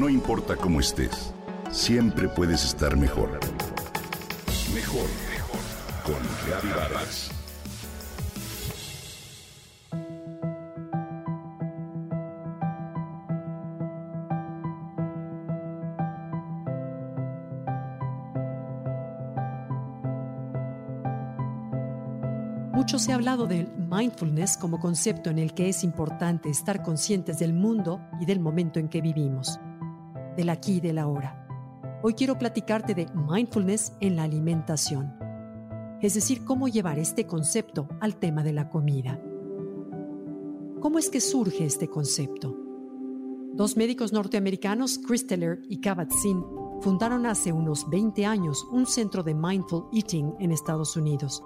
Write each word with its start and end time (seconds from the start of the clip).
No 0.00 0.08
importa 0.08 0.56
cómo 0.56 0.80
estés, 0.80 1.34
siempre 1.70 2.26
puedes 2.26 2.64
estar 2.64 2.96
mejor. 2.96 3.38
Mejor, 4.74 5.04
mejor. 5.30 5.60
Con 6.02 6.16
Reavivadas. 6.46 7.30
Mucho 22.72 22.98
se 22.98 23.12
ha 23.12 23.16
hablado 23.16 23.46
del 23.46 23.68
mindfulness 23.76 24.56
como 24.56 24.80
concepto 24.80 25.28
en 25.28 25.38
el 25.38 25.52
que 25.52 25.68
es 25.68 25.84
importante 25.84 26.48
estar 26.48 26.82
conscientes 26.82 27.38
del 27.38 27.52
mundo 27.52 28.00
y 28.18 28.24
del 28.24 28.40
momento 28.40 28.80
en 28.80 28.88
que 28.88 29.02
vivimos, 29.02 29.60
del 30.40 30.48
aquí 30.48 30.76
y 30.76 30.80
del 30.80 30.96
ahora. 30.96 31.46
Hoy 32.02 32.14
quiero 32.14 32.38
platicarte 32.38 32.94
de 32.94 33.06
mindfulness 33.14 33.92
en 34.00 34.16
la 34.16 34.22
alimentación, 34.22 35.14
es 36.00 36.14
decir, 36.14 36.46
cómo 36.46 36.66
llevar 36.66 36.98
este 36.98 37.26
concepto 37.26 37.86
al 38.00 38.16
tema 38.16 38.42
de 38.42 38.54
la 38.54 38.70
comida. 38.70 39.20
¿Cómo 40.80 40.98
es 40.98 41.10
que 41.10 41.20
surge 41.20 41.66
este 41.66 41.88
concepto? 41.88 42.56
Dos 43.52 43.76
médicos 43.76 44.14
norteamericanos, 44.14 44.98
Chris 45.06 45.26
Teller 45.26 45.60
y 45.68 45.82
Kabat-Zinn, 45.82 46.42
fundaron 46.80 47.26
hace 47.26 47.52
unos 47.52 47.90
20 47.90 48.24
años 48.24 48.66
un 48.72 48.86
centro 48.86 49.22
de 49.22 49.34
mindful 49.34 49.88
eating 49.92 50.36
en 50.38 50.52
Estados 50.52 50.96
Unidos 50.96 51.42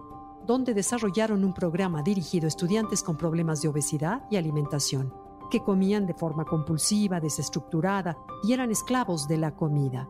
donde 0.47 0.75
desarrollaron 0.75 1.45
un 1.45 1.55
programa 1.55 2.03
dirigido 2.03 2.47
a 2.47 2.49
estudiantes 2.49 3.03
con 3.03 3.17
problemas 3.17 3.63
de 3.63 3.69
obesidad 3.69 4.25
y 4.31 4.37
alimentación, 4.37 5.13
que 5.55 5.61
comían 5.61 6.05
de 6.05 6.15
forma 6.15 6.45
compulsiva, 6.45 7.21
desestructurada 7.21 8.19
y 8.43 8.53
eran 8.55 8.73
esclavos 8.73 9.29
de 9.29 9.37
la 9.37 9.55
comida. 9.55 10.09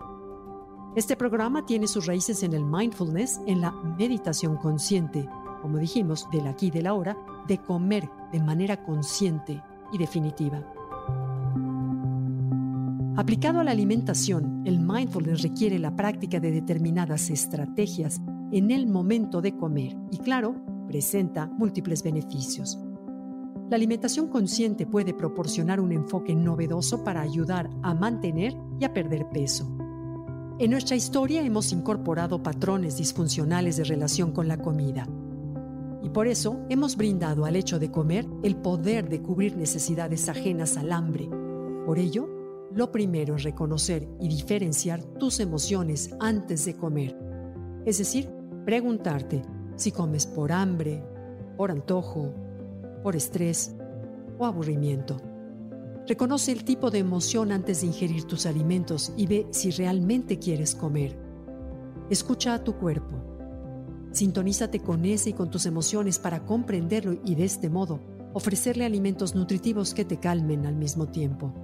Este 0.96 1.16
programa 1.16 1.66
tiene 1.66 1.86
sus 1.86 2.06
raíces 2.06 2.42
en 2.44 2.54
el 2.54 2.64
mindfulness, 2.64 3.42
en 3.46 3.60
la 3.60 3.70
meditación 3.70 4.56
consciente, 4.56 5.28
como 5.60 5.76
dijimos, 5.76 6.26
del 6.32 6.46
aquí 6.46 6.68
y 6.68 6.70
del 6.70 6.86
ahora, 6.86 7.14
de 7.46 7.58
comer 7.58 8.08
de 8.32 8.40
manera 8.40 8.82
consciente 8.82 9.62
y 9.92 9.98
definitiva. 9.98 10.62
Aplicado 13.14 13.60
a 13.60 13.64
la 13.64 13.72
alimentación, 13.72 14.62
el 14.64 14.80
mindfulness 14.80 15.42
requiere 15.42 15.78
la 15.78 15.94
práctica 15.94 16.40
de 16.40 16.52
determinadas 16.52 17.28
estrategias 17.28 18.18
en 18.50 18.70
el 18.70 18.86
momento 18.86 19.42
de 19.42 19.54
comer 19.54 19.94
y 20.10 20.16
claro, 20.16 20.54
presenta 20.88 21.48
múltiples 21.48 22.02
beneficios. 22.02 22.78
La 23.70 23.76
alimentación 23.76 24.28
consciente 24.28 24.86
puede 24.86 25.14
proporcionar 25.14 25.80
un 25.80 25.92
enfoque 25.92 26.34
novedoso 26.34 27.02
para 27.02 27.22
ayudar 27.22 27.70
a 27.82 27.94
mantener 27.94 28.54
y 28.78 28.84
a 28.84 28.92
perder 28.92 29.28
peso. 29.30 29.66
En 30.58 30.70
nuestra 30.70 30.96
historia 30.96 31.42
hemos 31.42 31.72
incorporado 31.72 32.42
patrones 32.42 32.96
disfuncionales 32.96 33.76
de 33.76 33.84
relación 33.84 34.32
con 34.32 34.48
la 34.48 34.58
comida. 34.58 35.08
Y 36.02 36.10
por 36.10 36.26
eso 36.26 36.60
hemos 36.68 36.96
brindado 36.96 37.44
al 37.44 37.56
hecho 37.56 37.78
de 37.78 37.90
comer 37.90 38.26
el 38.42 38.56
poder 38.56 39.08
de 39.08 39.22
cubrir 39.22 39.56
necesidades 39.56 40.28
ajenas 40.28 40.76
al 40.76 40.92
hambre. 40.92 41.28
Por 41.86 41.98
ello, 41.98 42.28
lo 42.72 42.92
primero 42.92 43.36
es 43.36 43.42
reconocer 43.42 44.08
y 44.20 44.28
diferenciar 44.28 45.02
tus 45.02 45.40
emociones 45.40 46.14
antes 46.20 46.64
de 46.66 46.76
comer. 46.76 47.18
Es 47.86 47.98
decir, 47.98 48.28
Preguntarte 48.64 49.42
si 49.76 49.92
comes 49.92 50.26
por 50.26 50.50
hambre, 50.50 51.04
por 51.58 51.70
antojo, 51.70 52.32
por 53.04 53.14
estrés 53.14 53.76
o 54.38 54.46
aburrimiento. 54.46 55.20
Reconoce 56.08 56.50
el 56.50 56.64
tipo 56.64 56.90
de 56.90 56.98
emoción 56.98 57.52
antes 57.52 57.82
de 57.82 57.86
ingerir 57.86 58.24
tus 58.24 58.46
alimentos 58.46 59.12
y 59.16 59.26
ve 59.26 59.46
si 59.50 59.70
realmente 59.70 60.38
quieres 60.38 60.74
comer. 60.74 61.16
Escucha 62.10 62.54
a 62.54 62.64
tu 62.64 62.74
cuerpo. 62.76 63.14
Sintonízate 64.10 64.80
con 64.80 65.04
ese 65.04 65.30
y 65.30 65.32
con 65.34 65.50
tus 65.50 65.66
emociones 65.66 66.18
para 66.18 66.44
comprenderlo 66.44 67.16
y 67.24 67.36
de 67.36 67.44
este 67.44 67.70
modo 67.70 68.00
ofrecerle 68.32 68.84
alimentos 68.84 69.34
nutritivos 69.34 69.94
que 69.94 70.04
te 70.04 70.18
calmen 70.18 70.66
al 70.66 70.74
mismo 70.74 71.06
tiempo. 71.06 71.54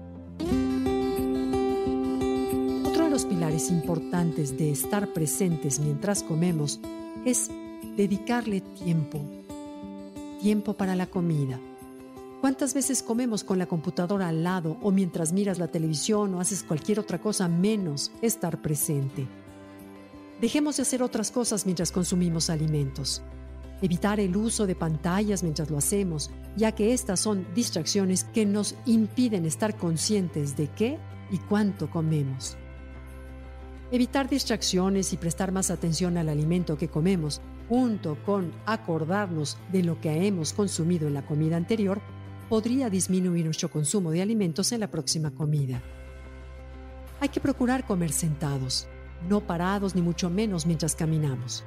los 3.10 3.24
pilares 3.24 3.70
importantes 3.70 4.56
de 4.56 4.70
estar 4.70 5.12
presentes 5.12 5.80
mientras 5.80 6.22
comemos 6.22 6.80
es 7.24 7.50
dedicarle 7.96 8.60
tiempo. 8.60 9.39
Tiempo 10.40 10.72
para 10.72 10.96
la 10.96 11.06
comida. 11.06 11.60
¿Cuántas 12.40 12.72
veces 12.72 13.02
comemos 13.02 13.44
con 13.44 13.58
la 13.58 13.66
computadora 13.66 14.28
al 14.28 14.42
lado 14.42 14.78
o 14.80 14.90
mientras 14.90 15.34
miras 15.34 15.58
la 15.58 15.68
televisión 15.68 16.34
o 16.34 16.40
haces 16.40 16.62
cualquier 16.62 16.98
otra 16.98 17.20
cosa 17.20 17.46
menos 17.46 18.10
estar 18.22 18.62
presente? 18.62 19.26
Dejemos 20.40 20.78
de 20.78 20.82
hacer 20.82 21.02
otras 21.02 21.30
cosas 21.30 21.66
mientras 21.66 21.92
consumimos 21.92 22.48
alimentos. 22.48 23.20
Evitar 23.82 24.18
el 24.18 24.34
uso 24.34 24.66
de 24.66 24.74
pantallas 24.74 25.42
mientras 25.42 25.68
lo 25.68 25.76
hacemos, 25.76 26.30
ya 26.56 26.72
que 26.72 26.94
estas 26.94 27.20
son 27.20 27.46
distracciones 27.54 28.24
que 28.24 28.46
nos 28.46 28.76
impiden 28.86 29.44
estar 29.44 29.76
conscientes 29.76 30.56
de 30.56 30.68
qué 30.68 30.98
y 31.30 31.36
cuánto 31.36 31.90
comemos. 31.90 32.56
Evitar 33.92 34.30
distracciones 34.30 35.12
y 35.12 35.18
prestar 35.18 35.52
más 35.52 35.70
atención 35.70 36.16
al 36.16 36.30
alimento 36.30 36.78
que 36.78 36.88
comemos, 36.88 37.42
junto 37.70 38.16
con 38.26 38.50
acordarnos 38.66 39.56
de 39.70 39.84
lo 39.84 40.00
que 40.00 40.26
hemos 40.26 40.52
consumido 40.52 41.06
en 41.06 41.14
la 41.14 41.24
comida 41.24 41.56
anterior, 41.56 42.00
podría 42.48 42.90
disminuir 42.90 43.44
nuestro 43.44 43.70
consumo 43.70 44.10
de 44.10 44.20
alimentos 44.20 44.72
en 44.72 44.80
la 44.80 44.90
próxima 44.90 45.30
comida. 45.30 45.80
Hay 47.20 47.28
que 47.28 47.38
procurar 47.38 47.86
comer 47.86 48.10
sentados, 48.10 48.88
no 49.28 49.46
parados 49.46 49.94
ni 49.94 50.02
mucho 50.02 50.28
menos 50.28 50.66
mientras 50.66 50.96
caminamos. 50.96 51.62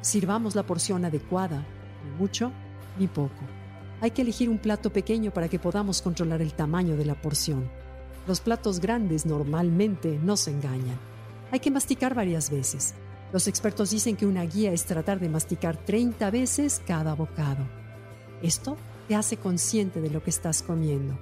Sirvamos 0.00 0.56
la 0.56 0.66
porción 0.66 1.04
adecuada, 1.04 1.64
ni 2.04 2.18
mucho 2.18 2.50
ni 2.98 3.06
poco. 3.06 3.44
Hay 4.00 4.10
que 4.10 4.22
elegir 4.22 4.50
un 4.50 4.58
plato 4.58 4.92
pequeño 4.92 5.30
para 5.30 5.48
que 5.48 5.60
podamos 5.60 6.02
controlar 6.02 6.42
el 6.42 6.54
tamaño 6.54 6.96
de 6.96 7.04
la 7.04 7.14
porción. 7.14 7.70
Los 8.26 8.40
platos 8.40 8.80
grandes 8.80 9.24
normalmente 9.24 10.18
nos 10.20 10.48
engañan. 10.48 10.98
Hay 11.52 11.60
que 11.60 11.70
masticar 11.70 12.16
varias 12.16 12.50
veces. 12.50 12.96
Los 13.32 13.48
expertos 13.48 13.90
dicen 13.90 14.16
que 14.16 14.26
una 14.26 14.44
guía 14.44 14.72
es 14.72 14.84
tratar 14.84 15.18
de 15.18 15.28
masticar 15.28 15.76
30 15.76 16.30
veces 16.30 16.80
cada 16.86 17.14
bocado. 17.14 17.66
Esto 18.42 18.76
te 19.08 19.14
hace 19.14 19.36
consciente 19.36 20.00
de 20.00 20.10
lo 20.10 20.22
que 20.22 20.30
estás 20.30 20.62
comiendo. 20.62 21.18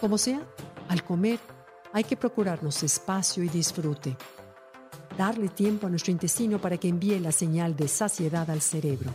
Como 0.00 0.18
sea, 0.18 0.40
al 0.88 1.04
comer 1.04 1.38
hay 1.92 2.04
que 2.04 2.16
procurarnos 2.16 2.82
espacio 2.82 3.42
y 3.42 3.48
disfrute. 3.48 4.16
Darle 5.18 5.48
tiempo 5.48 5.86
a 5.86 5.90
nuestro 5.90 6.12
intestino 6.12 6.60
para 6.60 6.78
que 6.78 6.88
envíe 6.88 7.18
la 7.20 7.32
señal 7.32 7.76
de 7.76 7.88
saciedad 7.88 8.48
al 8.50 8.62
cerebro. 8.62 9.10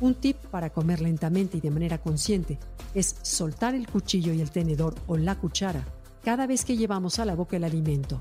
Un 0.00 0.14
tip 0.14 0.36
para 0.46 0.70
comer 0.70 1.00
lentamente 1.00 1.58
y 1.58 1.60
de 1.60 1.70
manera 1.70 1.98
consciente 1.98 2.58
es 2.94 3.16
soltar 3.22 3.74
el 3.74 3.86
cuchillo 3.86 4.32
y 4.32 4.40
el 4.40 4.50
tenedor 4.50 4.94
o 5.06 5.16
la 5.16 5.36
cuchara 5.36 5.84
cada 6.24 6.46
vez 6.46 6.64
que 6.64 6.76
llevamos 6.76 7.18
a 7.18 7.24
la 7.24 7.34
boca 7.34 7.56
el 7.56 7.64
alimento. 7.64 8.18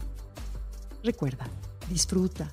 Recuerda, 1.04 1.46
disfruta. 1.90 2.50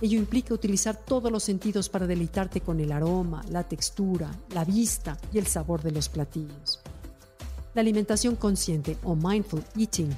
Ello 0.00 0.18
implica 0.18 0.52
utilizar 0.52 0.96
todos 0.96 1.30
los 1.30 1.44
sentidos 1.44 1.88
para 1.88 2.06
deleitarte 2.06 2.60
con 2.60 2.80
el 2.80 2.90
aroma, 2.90 3.44
la 3.50 3.62
textura, 3.62 4.30
la 4.50 4.64
vista 4.64 5.16
y 5.32 5.38
el 5.38 5.46
sabor 5.46 5.82
de 5.82 5.92
los 5.92 6.08
platillos. 6.08 6.80
La 7.74 7.80
alimentación 7.80 8.36
consciente 8.36 8.98
o 9.04 9.14
mindful 9.14 9.64
eating 9.76 10.10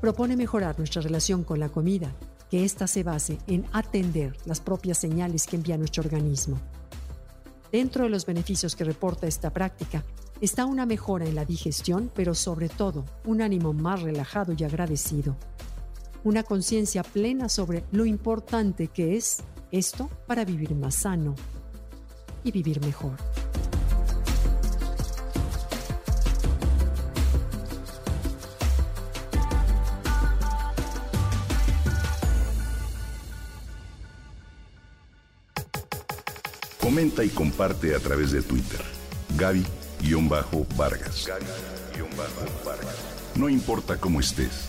propone 0.00 0.36
mejorar 0.36 0.78
nuestra 0.78 1.02
relación 1.02 1.42
con 1.42 1.58
la 1.58 1.68
comida, 1.68 2.12
que 2.50 2.64
ésta 2.64 2.86
se 2.86 3.02
base 3.02 3.38
en 3.48 3.66
atender 3.72 4.36
las 4.44 4.60
propias 4.60 4.98
señales 4.98 5.46
que 5.46 5.56
envía 5.56 5.76
nuestro 5.76 6.04
organismo. 6.04 6.60
Dentro 7.72 8.04
de 8.04 8.10
los 8.10 8.26
beneficios 8.26 8.76
que 8.76 8.84
reporta 8.84 9.26
esta 9.26 9.50
práctica 9.50 10.04
está 10.40 10.66
una 10.66 10.86
mejora 10.86 11.26
en 11.26 11.34
la 11.34 11.44
digestión, 11.44 12.10
pero 12.14 12.34
sobre 12.34 12.68
todo 12.68 13.04
un 13.24 13.42
ánimo 13.42 13.72
más 13.72 14.02
relajado 14.02 14.54
y 14.56 14.62
agradecido. 14.62 15.36
Una 16.24 16.42
conciencia 16.42 17.02
plena 17.02 17.48
sobre 17.50 17.84
lo 17.92 18.06
importante 18.06 18.88
que 18.88 19.16
es 19.16 19.42
esto 19.70 20.08
para 20.26 20.44
vivir 20.44 20.74
más 20.74 20.94
sano 20.94 21.34
y 22.42 22.50
vivir 22.50 22.80
mejor. 22.80 23.12
Comenta 36.80 37.22
y 37.22 37.28
comparte 37.28 37.94
a 37.94 37.98
través 37.98 38.32
de 38.32 38.40
Twitter. 38.40 38.80
Gaby 39.36 39.64
Vargas. 40.76 41.28
No 43.36 43.48
importa 43.48 43.98
cómo 43.98 44.20
estés, 44.20 44.68